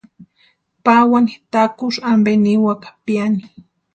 Pawani 0.83 1.33
takusï 1.51 2.03
ampe 2.11 2.31
niwaka 2.43 2.89
piani. 3.05 3.43